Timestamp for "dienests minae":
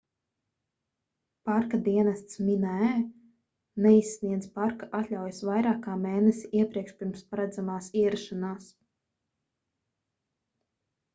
1.87-2.93